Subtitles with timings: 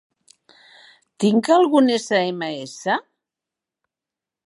[1.25, 2.77] Tinc algun sms?